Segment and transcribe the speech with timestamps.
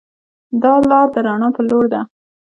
[0.61, 2.01] دا لار د رڼا پر لور ده.